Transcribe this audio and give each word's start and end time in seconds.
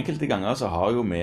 enkelte 0.00 0.28
ganger 0.30 0.58
så 0.58 0.70
har 0.72 0.96
jo 0.96 1.04
vi 1.06 1.22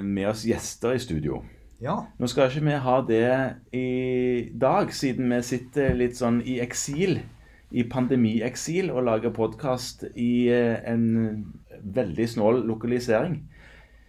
med 0.00 0.28
oss 0.30 0.44
gjester 0.46 0.94
i 0.94 1.02
studio. 1.02 1.40
Ja. 1.80 1.96
Nå 2.20 2.28
skal 2.28 2.50
ikke 2.50 2.66
vi 2.66 2.80
ha 2.84 2.96
det 3.08 3.28
i 3.72 4.50
dag, 4.52 4.92
siden 4.92 5.32
vi 5.32 5.40
sitter 5.46 5.96
litt 5.96 6.18
sånn 6.18 6.42
i 6.44 6.58
eksil. 6.60 7.22
I 7.70 7.84
pandemieksil 7.86 8.90
og 8.90 9.04
lager 9.06 9.32
podkast 9.32 10.02
i 10.18 10.50
eh, 10.50 10.80
en 10.90 11.46
veldig 11.80 12.26
snål 12.28 12.64
lokalisering. 12.66 13.38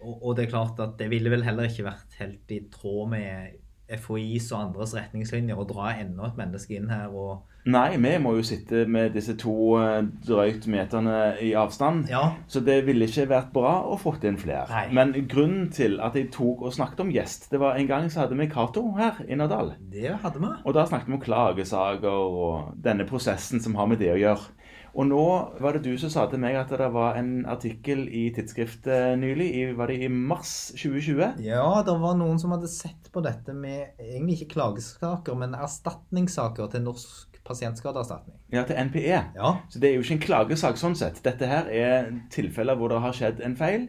Og, 0.02 0.16
og 0.18 0.36
det 0.36 0.46
er 0.48 0.52
klart 0.52 0.80
at 0.82 0.96
det 0.98 1.08
ville 1.12 1.30
vel 1.30 1.46
heller 1.46 1.70
ikke 1.70 1.86
vært 1.86 2.18
helt 2.18 2.52
i 2.52 2.58
tråd 2.74 3.12
med 3.14 3.60
FHIs 3.98 4.50
og 4.52 4.60
andres 4.66 4.94
retningslinjer 4.96 5.58
å 5.58 5.68
dra 5.68 5.94
enda 5.98 6.28
et 6.28 6.38
menneske 6.38 6.78
inn 6.78 6.92
her 6.92 7.12
og 7.12 7.42
Nei, 7.62 7.94
vi 7.94 8.10
må 8.18 8.32
jo 8.34 8.42
sitte 8.42 8.80
med 8.90 9.12
disse 9.14 9.36
to 9.38 9.52
eh, 9.78 10.00
drøyt 10.26 10.64
meterne 10.66 11.36
i 11.38 11.52
avstand. 11.54 12.08
Ja. 12.10 12.24
Så 12.50 12.58
det 12.66 12.80
ville 12.88 13.06
ikke 13.06 13.28
vært 13.30 13.52
bra 13.54 13.76
å 13.86 13.94
få 14.02 14.16
inn 14.26 14.38
flere. 14.40 14.66
Nei. 14.66 14.88
Men 14.98 15.12
grunnen 15.30 15.68
til 15.70 16.00
at 16.02 16.18
jeg 16.18 16.32
tok 16.34 16.64
og 16.66 16.74
snakket 16.74 17.04
om 17.04 17.12
gjest, 17.14 17.46
det 17.52 17.60
var 17.62 17.78
en 17.78 17.86
gang 17.86 18.08
så 18.10 18.24
hadde 18.24 18.38
vi 18.40 18.48
Cato 18.50 18.82
her 18.96 19.22
i 19.28 19.38
Nadal. 19.38 19.76
Det 19.92 20.10
hadde 20.24 20.42
vi. 20.42 20.50
Og 20.66 20.74
da 20.74 20.88
snakket 20.90 21.12
vi 21.12 21.16
om 21.20 21.22
klagesaker 21.22 22.10
og 22.10 22.74
denne 22.82 23.06
prosessen 23.06 23.62
som 23.62 23.78
har 23.78 23.86
med 23.86 24.02
det 24.02 24.10
å 24.10 24.18
gjøre. 24.18 24.50
Og 24.92 25.08
nå 25.08 25.24
var 25.62 25.76
det 25.76 25.86
du 25.86 25.96
som 26.00 26.10
sa 26.12 26.26
til 26.28 26.40
meg 26.42 26.58
at 26.60 26.72
det 26.76 26.88
var 26.92 27.16
en 27.16 27.46
artikkel 27.48 28.04
i 28.12 28.26
tidsskriftet 28.36 29.16
nylig, 29.20 29.48
i, 29.56 29.62
var 29.76 29.88
det 29.88 30.02
i 30.04 30.10
mars 30.12 30.72
2020? 30.76 31.40
Ja, 31.46 31.66
det 31.86 31.96
var 32.02 32.18
noen 32.20 32.40
som 32.42 32.52
hadde 32.52 32.68
sett 32.70 33.08
på 33.12 33.24
dette 33.24 33.56
med 33.56 33.96
egentlig 34.02 34.42
ikke 34.42 34.58
klagesaker, 34.58 35.38
men 35.38 35.56
erstatningssaker 35.56 36.68
til 36.74 36.84
Norsk 36.84 37.40
pasientskadeerstatning. 37.46 38.36
Ja, 38.52 38.62
til 38.68 38.78
NPE. 38.78 39.18
Ja. 39.34 39.56
Så 39.72 39.80
det 39.82 39.90
er 39.90 39.96
jo 39.96 40.04
ikke 40.04 40.18
en 40.18 40.26
klagesak 40.26 40.78
sånn 40.78 40.94
sett. 40.98 41.18
Dette 41.24 41.48
her 41.48 41.68
er 41.72 42.12
tilfeller 42.30 42.78
hvor 42.78 42.92
det 42.92 43.00
har 43.02 43.16
skjedd 43.16 43.42
en 43.42 43.56
feil. 43.58 43.88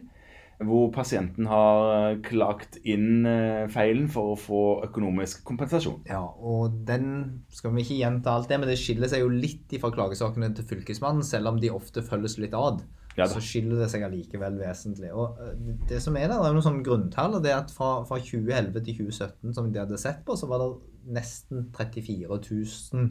Hvor 0.62 0.90
pasienten 0.94 1.46
har 1.50 2.18
klagt 2.22 2.76
inn 2.86 3.26
eh, 3.26 3.64
feilen 3.72 4.06
for 4.12 4.34
å 4.34 4.38
få 4.38 4.60
økonomisk 4.86 5.42
kompensasjon. 5.48 6.04
Ja, 6.06 6.22
og 6.22 6.76
den 6.86 7.42
skal 7.50 7.74
vi 7.74 7.82
ikke 7.82 7.96
gjenta 7.98 8.36
alt 8.36 8.48
det, 8.52 8.60
men 8.62 8.70
det 8.70 8.78
skiller 8.78 9.10
seg 9.10 9.24
jo 9.24 9.32
litt 9.32 9.74
fra 9.82 9.90
klagesakene 9.94 10.52
til 10.54 10.68
Fylkesmannen, 10.70 11.24
selv 11.26 11.50
om 11.50 11.58
de 11.62 11.72
ofte 11.74 12.04
følges 12.06 12.38
litt 12.38 12.54
ad. 12.54 12.84
Ja 13.14 13.28
så 13.30 13.38
skiller 13.38 13.78
det 13.78 13.86
seg 13.92 14.02
allikevel 14.02 14.56
vesentlig. 14.58 15.12
Og 15.14 15.36
eh, 15.42 15.52
det 15.90 16.00
som 16.02 16.16
er 16.18 16.26
der, 16.28 16.38
det 16.38 16.48
er 16.50 16.56
noen 16.56 16.66
sånne 16.66 16.86
grunntall, 16.86 17.36
og 17.38 17.44
det 17.44 17.52
er 17.52 17.60
at 17.62 17.74
fra, 17.74 17.90
fra 18.08 18.18
2011 18.18 18.78
til 18.88 18.96
2017, 19.04 19.54
som 19.54 19.68
de 19.70 19.82
hadde 19.82 19.98
sett 20.02 20.24
på, 20.26 20.34
så 20.38 20.48
var 20.50 20.62
det 20.64 20.70
nesten 21.18 21.68
34 21.76 22.26
000 22.30 23.10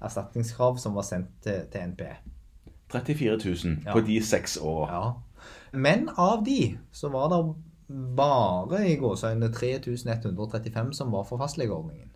erstatningskrav 0.00 0.78
som 0.80 0.94
var 0.96 1.06
sendt 1.06 1.32
til, 1.44 1.64
til 1.72 1.90
NPE. 1.94 2.12
34 2.90 3.36
000 3.64 3.84
Ja. 3.86 3.92
på 3.94 4.00
de 4.06 4.20
seks 4.22 4.56
åra. 4.58 4.86
Ja. 4.90 5.02
Men 5.72 6.08
av 6.16 6.44
de 6.46 6.78
så 6.92 7.10
var 7.12 7.28
det 7.32 7.42
bare 8.16 8.84
i 8.88 8.96
gåseøynene 9.00 9.50
3135 9.54 10.92
som 10.94 11.12
var 11.12 11.26
for 11.28 11.42
fastlegeordningen. 11.42 12.10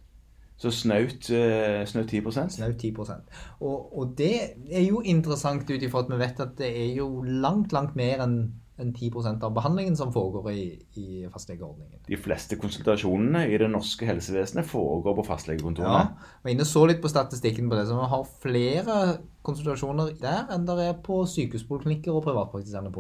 Så 0.57 0.71
snaut, 0.71 1.31
eh, 1.35 1.83
snaut 1.87 2.09
10 2.09 2.51
Snaut 2.51 2.77
10% 2.79 3.13
og, 3.61 3.99
og 3.99 4.15
det 4.19 4.35
er 4.71 4.85
jo 4.87 5.01
interessant 5.01 5.71
ut 5.71 5.83
ifra 5.83 6.05
at 6.05 6.13
vi 6.13 6.19
vet 6.21 6.41
at 6.41 6.53
det 6.59 6.69
er 6.71 6.95
jo 6.95 7.23
langt, 7.23 7.73
langt 7.73 7.97
mer 7.97 8.23
enn 8.23 8.37
enn 8.81 8.91
10 8.91 9.45
av 9.47 9.53
behandlingen 9.55 9.97
som 9.97 10.11
foregår 10.13 10.49
i, 10.51 10.65
i 10.99 11.07
fastlegeordningen. 11.31 12.01
De 12.09 12.19
fleste 12.19 12.59
konsultasjonene 12.59 13.45
i 13.47 13.59
det 13.61 13.69
norske 13.71 14.09
helsevesenet 14.09 14.67
foregår 14.67 15.15
på 15.21 15.25
Ja, 15.25 15.29
fastlegekontorene. 15.31 16.01
Ja, 16.01 16.39
var 16.43 16.55
inne 16.55 16.67
så 16.67 16.83
litt 16.91 17.03
på 17.03 17.13
statistikken 17.13 17.71
på 17.71 17.79
det, 17.79 17.87
så 17.87 18.01
vi 18.01 18.11
har 18.11 18.27
flere 18.43 18.99
konsultasjoner 19.47 20.15
der 20.19 20.51
enn 20.55 20.67
det 20.67 20.79
er 20.89 20.99
på 21.07 21.23
sykehuspoliklinikker 21.31 22.15
og 22.17 22.27
privatpraktiserende 22.27 22.91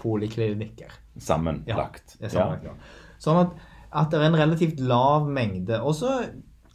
poliklinikker. 0.00 0.98
Sammenlagt. 1.22 2.18
Er 2.18 2.34
sammenlagt, 2.34 2.70
ja. 2.72 2.76
Sånn 3.22 3.42
at, 3.44 3.58
at 4.02 4.10
det 4.10 4.18
er 4.18 4.30
en 4.32 4.40
relativt 4.40 4.82
lav 4.82 5.30
mengde. 5.30 5.78
Også 5.78 6.10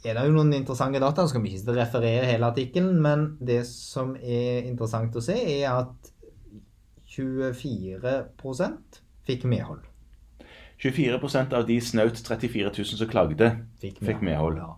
er 0.06 0.16
det 0.16 0.26
jo 0.28 0.36
noen 0.36 0.54
interessante 0.56 1.00
data. 1.02 1.24
Nå 1.24 1.32
skal 1.32 1.44
vi 1.44 1.56
ikke 1.58 1.76
referere 1.76 2.28
hele 2.30 2.48
artikkelen, 2.48 3.00
men 3.02 3.32
det 3.42 3.64
som 3.68 4.14
er 4.16 4.64
interessant 4.64 5.16
å 5.18 5.24
se, 5.24 5.36
er 5.36 5.68
at 5.74 6.12
24% 7.16 9.00
fikk 9.26 9.44
medhold. 9.48 9.84
24% 10.82 11.54
av 11.56 11.66
de 11.66 11.80
snaut 11.80 12.18
34 12.20 12.68
000 12.68 12.84
som 12.84 13.08
klagde, 13.08 13.52
Fikk 13.80 14.02
fikk 14.04 14.20
medhold. 14.24 14.58
Ja. 14.60 14.74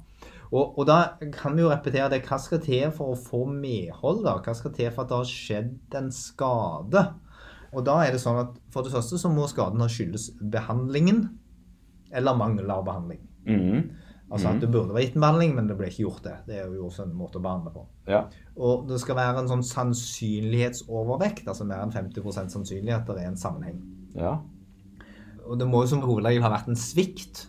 Og, 0.48 0.78
og 0.78 0.86
da 0.88 0.98
kan 1.34 1.56
vi 1.56 1.64
jo 1.64 1.70
repetere 1.72 2.08
det. 2.12 2.22
Hva 2.24 2.38
skal 2.40 2.62
til 2.64 2.92
for 2.94 3.12
å 3.12 3.18
få 3.18 3.42
medhold? 3.50 4.22
da? 4.24 4.38
Hva 4.44 4.54
skal 4.56 4.72
til 4.76 4.92
for 4.94 5.04
at 5.04 5.10
det 5.10 5.18
har 5.18 5.32
skjedd 5.32 5.98
en 5.98 6.12
skade? 6.14 7.02
Og 7.76 7.84
da 7.84 7.98
er 8.00 8.14
det 8.14 8.22
sånn 8.22 8.38
at 8.40 8.54
For 8.72 8.86
det 8.86 8.94
første 8.94 9.18
så 9.20 9.28
må 9.32 9.44
skaden 9.50 9.82
ha 9.84 9.90
skyldes 9.92 10.30
behandlingen 10.40 11.26
eller 12.08 12.38
mangel 12.38 12.70
av 12.72 12.86
behandling. 12.86 13.20
Mhm. 13.44 13.82
Altså 14.28 14.50
at 14.50 14.60
det 14.60 14.68
burde 14.68 14.92
vært 14.92 15.06
gitt 15.06 15.14
en 15.16 15.22
behandling, 15.24 15.54
men 15.56 15.68
det 15.70 15.76
ble 15.78 15.88
ikke 15.88 16.02
gjort 16.04 16.24
det. 16.26 16.34
Det 16.44 16.58
er 16.60 16.66
jo 16.68 16.84
også 16.90 17.06
en 17.06 17.14
måte 17.16 17.40
å 17.40 17.44
behandle 17.44 17.72
på. 17.72 17.84
Ja. 18.10 18.26
Og 18.60 18.84
det 18.90 18.98
skal 19.00 19.16
være 19.16 19.40
en 19.40 19.48
sånn 19.48 19.64
sannsynlighetsovervekt, 19.64 21.48
altså 21.48 21.64
mer 21.68 21.80
enn 21.84 21.94
50% 21.94 22.52
sannsynlig 22.52 22.92
at 22.92 23.08
det 23.08 23.22
er 23.24 23.32
en 23.32 23.40
sammenheng. 23.40 23.82
ja. 24.18 24.36
Og 25.48 25.56
det 25.56 25.64
må 25.64 25.78
jo 25.80 25.88
som 25.88 26.02
hovedregel 26.04 26.42
ha 26.44 26.50
vært 26.52 26.66
en 26.68 26.76
svikt. 26.76 27.46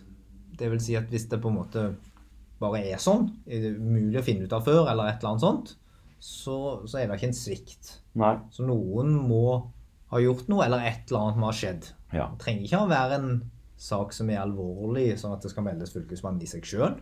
Det 0.56 0.70
vil 0.72 0.80
si 0.80 0.94
at 0.96 1.10
hvis 1.12 1.26
det 1.28 1.36
på 1.42 1.50
en 1.50 1.58
måte 1.58 1.82
bare 2.60 2.80
er 2.80 3.00
sånn, 3.00 3.26
er 3.44 3.60
det 3.60 3.74
umulig 3.76 4.20
å 4.20 4.24
finne 4.24 4.46
ut 4.48 4.54
av 4.56 4.64
før, 4.64 4.86
eller 4.88 5.10
et 5.10 5.20
eller 5.20 5.34
annet 5.34 5.44
sånt, 5.44 5.74
så, 6.16 6.56
så 6.88 6.96
er 6.96 7.10
det 7.10 7.18
ikke 7.18 7.28
en 7.28 7.36
svikt. 7.36 7.90
Nei. 8.20 8.34
Så 8.56 8.64
noen 8.64 9.12
må 9.28 9.42
ha 10.14 10.20
gjort 10.24 10.48
noe, 10.48 10.64
eller 10.64 10.84
et 10.88 11.10
eller 11.10 11.26
annet 11.26 11.40
må 11.40 11.50
ha 11.50 11.56
skjedd. 11.56 11.90
Ja. 12.12 12.30
Det 12.32 12.40
trenger 12.46 12.66
ikke 12.66 12.82
å 12.86 12.90
være 12.90 13.20
en 13.20 13.30
sak 13.80 14.12
som 14.12 14.28
er 14.30 14.42
alvorlig, 14.42 15.14
sånn 15.20 15.32
at 15.32 15.44
det 15.44 15.52
skal 15.54 15.64
meldes 15.64 15.94
fylkesmannen 15.94 16.42
i 16.44 16.48
seg 16.50 16.66
sjøl. 16.68 16.98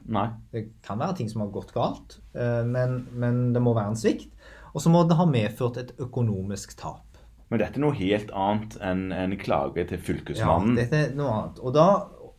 Det 0.55 0.69
kan 0.87 1.01
være 1.01 1.19
ting 1.19 1.31
som 1.31 1.43
har 1.43 1.51
gått 1.55 1.75
galt, 1.75 2.21
eh, 2.39 2.63
men, 2.67 3.01
men 3.19 3.49
det 3.57 3.63
må 3.65 3.75
være 3.75 3.95
en 3.95 3.99
svikt. 3.99 4.31
Og 4.75 4.85
så 4.85 4.93
må 4.93 5.03
det 5.09 5.17
ha 5.19 5.27
medført 5.27 5.81
et 5.81 5.93
økonomisk 5.99 6.77
tap. 6.79 7.19
Men 7.49 7.63
dette 7.63 7.81
er 7.81 7.83
noe 7.83 7.97
helt 7.97 8.31
annet 8.37 8.77
enn 8.85 9.09
en 9.17 9.35
klage 9.41 9.87
til 9.89 10.01
Fylkesmannen. 10.05 10.77
Ja, 10.77 10.85
dette 10.85 10.99
er 11.01 11.15
noe 11.17 11.31
annet. 11.33 11.63
Og 11.65 11.73
da, 11.75 11.87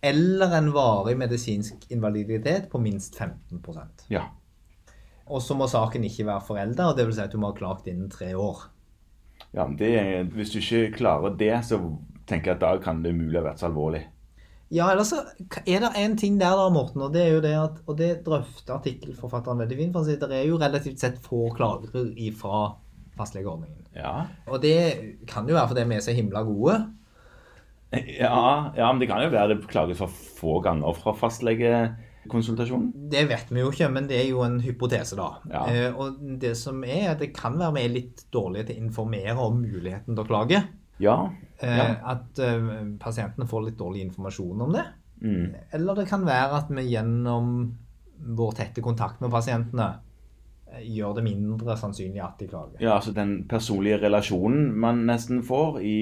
eller 0.06 0.54
en 0.60 0.70
varig 0.76 1.18
medisinsk 1.20 1.88
invaliditet 1.92 2.70
på 2.72 2.82
minst 2.82 3.18
15% 3.20 4.06
Ja. 4.14 4.28
Og 5.30 5.44
så 5.46 5.54
må 5.58 5.68
saken 5.70 6.06
ikke 6.08 6.26
være 6.26 6.46
forelda, 6.46 6.94
dvs. 6.98 7.18
Si 7.18 7.26
at 7.26 7.34
du 7.34 7.42
må 7.42 7.52
ha 7.52 7.58
klagt 7.58 7.90
innen 7.90 8.10
tre 8.10 8.32
år. 8.38 8.70
ja 9.54 9.66
men 9.66 9.76
det, 9.78 9.92
hvis 10.34 10.54
du 10.54 10.60
ikke 10.62 10.96
klarer 10.98 11.36
det, 11.38 11.54
så 11.66 11.78
tenker 12.30 12.54
jeg 12.54 12.58
at 12.58 12.64
da 12.64 12.72
kan 12.82 13.04
det 13.04 13.12
umulig 13.14 13.38
ha 13.42 13.46
vært 13.50 13.62
så 13.62 13.68
alvorlig. 13.70 14.06
Ja, 14.70 14.92
ellers 14.92 15.10
så 15.10 15.24
er 15.66 15.82
det 15.82 15.90
en 15.98 16.16
ting 16.18 16.36
der, 16.38 16.54
da, 16.54 16.68
Morten, 16.70 17.02
og 17.02 17.14
det 17.14 17.24
er 17.24 17.32
jo 17.34 17.42
det 17.42 17.56
at 17.58 17.80
Og 17.90 17.98
det 17.98 18.10
drøfter 18.26 18.76
artikkelforfatteren 18.76 19.64
veldig 19.64 19.78
fint. 19.80 19.94
for 19.98 20.06
Det 20.06 20.38
er 20.38 20.46
jo 20.46 20.62
relativt 20.62 21.02
sett 21.02 21.18
få 21.26 21.50
klager 21.58 22.14
ifra 22.18 22.76
fastlegeordningen. 23.18 23.88
Ja. 23.96 24.30
Og 24.48 24.62
det 24.62 24.78
kan 25.28 25.50
jo 25.50 25.58
være 25.58 25.72
fordi 25.74 25.88
vi 25.90 25.96
er 25.98 26.06
så 26.06 26.16
himla 26.16 26.44
gode. 26.48 26.78
Ja, 27.92 28.70
ja, 28.78 28.92
men 28.92 29.02
det 29.02 29.10
kan 29.10 29.24
jo 29.24 29.32
være 29.34 29.56
det 29.56 29.68
klages 29.70 29.98
for 29.98 30.14
få 30.14 30.60
ganger 30.62 30.94
fra 30.94 31.16
fastlegekonsultasjonen. 31.18 32.92
Det 33.10 33.26
vet 33.32 33.50
vi 33.50 33.64
jo 33.64 33.72
ikke, 33.74 33.90
men 33.90 34.10
det 34.10 34.20
er 34.20 34.28
jo 34.30 34.44
en 34.46 34.60
hypotese, 34.62 35.18
da. 35.18 35.32
Ja. 35.50 35.64
Eh, 35.66 35.98
og 35.98 36.20
det 36.42 36.54
som 36.60 36.84
er, 36.86 37.16
at 37.16 37.24
det 37.24 37.34
kan 37.34 37.58
være 37.58 37.80
vi 37.80 37.88
er 37.88 37.96
litt 37.96 38.28
dårlige 38.34 38.70
til 38.70 38.78
å 38.78 38.86
informere 38.86 39.40
om 39.42 39.58
muligheten 39.64 40.14
til 40.14 40.22
å 40.24 40.30
klage. 40.30 40.62
Ja. 41.00 41.32
Eh, 41.60 41.78
ja. 41.78 41.96
At 42.14 42.40
eh, 42.44 42.68
pasientene 43.02 43.48
får 43.48 43.68
litt 43.68 43.80
dårlig 43.80 44.06
informasjon 44.08 44.68
om 44.68 44.76
det. 44.76 44.86
Mm. 45.22 45.56
Eller 45.76 46.00
det 46.00 46.08
kan 46.10 46.24
være 46.28 46.62
at 46.62 46.70
vi 46.72 46.86
gjennom 46.94 47.50
vår 48.40 48.56
tette 48.60 48.84
kontakt 48.84 49.20
med 49.24 49.32
pasientene 49.32 49.90
eh, 50.72 50.86
gjør 50.88 51.18
det 51.18 51.26
mindre 51.28 51.76
sannsynlig 51.80 52.22
at 52.24 52.40
de 52.40 52.48
klager. 52.52 52.80
ja, 52.84 52.96
altså 52.96 53.12
den 53.16 53.44
personlige 53.52 54.00
relasjonen 54.06 54.72
man 54.80 55.04
nesten 55.10 55.44
får 55.44 55.82
i, 55.84 55.98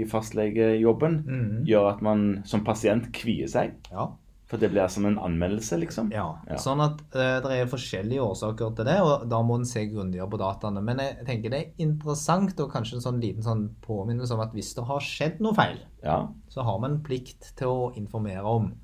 i 0.00 0.02
fastlegejobben, 0.08 1.20
mm. 1.26 1.54
gjør 1.68 1.90
at 1.94 2.04
man 2.04 2.26
som 2.48 2.64
pasient 2.64 3.10
kvier 3.16 3.50
seg. 3.52 3.76
Ja. 3.92 4.10
For 4.52 4.60
det 4.60 4.68
blir 4.68 4.84
som 4.92 5.06
en 5.08 5.16
anmeldelse, 5.16 5.78
liksom. 5.80 6.10
Ja, 6.12 6.26
Ja. 6.44 6.58
sånn 6.60 6.82
at 6.84 6.98
uh, 7.16 7.40
det 7.40 7.54
er 7.56 7.70
forskjellige 7.72 8.20
årsaker 8.20 8.74
til 8.76 8.84
det, 8.84 8.98
og 9.00 9.24
da 9.32 9.38
må 9.42 9.56
en 9.56 9.64
se 9.64 9.86
grundigere 9.88 10.28
på 10.28 10.36
dataene. 10.42 10.82
Men 10.84 11.00
jeg 11.00 11.24
tenker 11.24 11.54
det 11.54 11.60
er 11.62 11.72
interessant, 11.86 12.60
og 12.60 12.70
kanskje 12.74 12.98
en 13.00 13.06
sånn 13.06 13.20
liten 13.22 13.42
sånn 13.46 13.70
påminnelse 13.80 14.36
om 14.36 14.44
at 14.44 14.52
hvis 14.52 14.74
det 14.76 14.84
har 14.90 15.00
skjedd 15.00 15.40
noe 15.40 15.56
feil, 15.56 15.78
Ja. 16.04 16.28
så 16.52 16.62
har 16.68 16.78
man 16.84 17.00
plikt 17.02 17.54
til 17.56 17.68
å 17.72 17.94
informere 17.96 18.44
om 18.44 18.74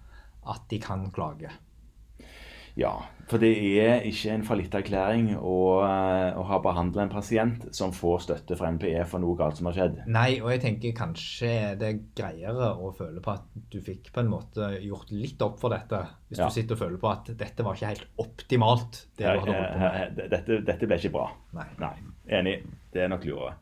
at 0.48 0.64
de 0.70 0.78
kan 0.80 1.10
klage. 1.12 1.50
Ja, 2.78 2.92
for 3.28 3.42
det 3.42 3.50
er 3.82 4.04
ikke 4.08 4.30
en 4.32 4.44
fallitterklæring 4.46 5.32
å, 5.36 5.54
eh, 5.84 6.36
å 6.38 6.44
ha 6.48 6.58
behandla 6.64 7.02
en 7.04 7.10
pasient 7.12 7.66
som 7.76 7.90
får 7.92 8.22
støtte 8.24 8.56
fra 8.56 8.70
NPE 8.72 9.02
for 9.10 9.18
noe 9.20 9.36
galt 9.36 9.58
som 9.58 9.66
har 9.68 9.74
skjedd. 9.76 9.98
Nei, 10.06 10.38
og 10.40 10.52
jeg 10.54 10.62
tenker 10.62 10.94
kanskje 10.96 11.50
det 11.80 11.88
er 11.90 11.98
greiere 12.16 12.70
å 12.78 12.92
føle 12.96 13.20
på 13.24 13.34
at 13.34 13.44
du 13.74 13.80
fikk 13.84 14.12
på 14.14 14.22
en 14.22 14.30
måte 14.32 14.70
gjort 14.86 15.10
litt 15.12 15.42
opp 15.44 15.58
for 15.60 15.74
dette, 15.74 16.00
hvis 16.30 16.38
Ja. 16.38 16.46
du 16.48 16.54
sitter 16.54 16.78
og 16.78 16.82
føler 16.86 16.98
på 17.02 17.10
at 17.12 17.36
dette 17.36 17.64
var 17.66 17.74
ikke 17.74 17.92
helt 17.92 18.06
optimalt, 18.18 19.04
det 19.18 19.26
du 19.26 19.28
hadde 19.28 19.40
holdt 19.40 19.46
på 19.46 19.78
med. 19.78 19.82
Eh, 19.82 20.02
eh, 20.02 20.28
Dette, 20.28 20.64
dette 20.64 20.86
ble 20.86 20.96
ikke 21.02 21.12
bra. 21.12 21.30
Nei. 21.58 21.66
Nei. 21.82 21.94
Enig. 22.28 22.62
Det 22.92 23.02
er 23.02 23.08
nok 23.08 23.24
lurere. 23.24 23.54